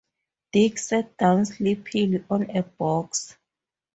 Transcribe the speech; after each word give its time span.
Dick 0.51 0.79
sat 0.79 1.15
down 1.15 1.45
sleepily 1.45 2.23
on 2.31 2.49
a 2.49 2.63
box. 2.63 3.37